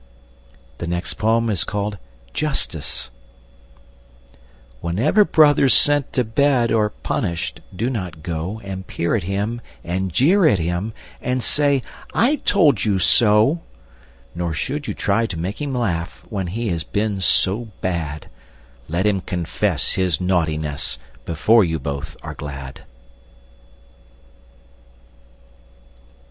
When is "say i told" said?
11.43-12.83